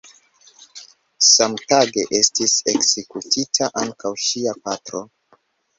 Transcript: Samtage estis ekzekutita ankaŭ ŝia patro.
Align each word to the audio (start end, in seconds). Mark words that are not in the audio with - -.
Samtage 1.27 2.07
estis 2.21 2.57
ekzekutita 2.75 3.73
ankaŭ 3.87 4.17
ŝia 4.27 4.61
patro. 4.65 5.09